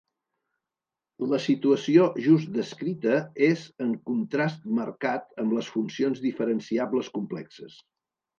[1.33, 3.19] La situació just descrita
[3.49, 7.79] és en contrast marcat amb les funcions diferenciables complexes.